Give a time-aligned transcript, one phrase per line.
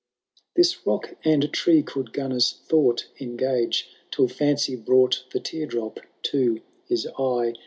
[0.55, 5.99] This rock and tree could Gunnar^s thought engage Till Fancy brought the tear drop
[6.31, 7.53] to his eye.